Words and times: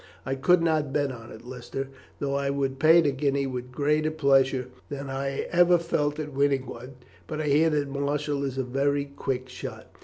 "I 0.25 0.33
could 0.33 0.63
not 0.63 0.91
bet 0.91 1.11
on 1.11 1.31
it, 1.31 1.45
Lister, 1.45 1.89
though 2.17 2.33
I 2.33 2.49
would 2.49 2.79
pay 2.79 3.01
the 3.01 3.11
guinea 3.11 3.45
with 3.45 3.71
greater 3.71 4.09
pleasure 4.09 4.69
than 4.89 5.11
I 5.11 5.41
ever 5.51 5.77
felt 5.77 6.17
at 6.17 6.33
winning 6.33 6.65
one; 6.65 6.95
but 7.27 7.39
I 7.39 7.43
hear 7.43 7.69
that 7.69 7.87
Marshall 7.87 8.43
is 8.43 8.57
a 8.57 8.63
very 8.63 9.05
quick 9.05 9.47
shot." 9.47 9.89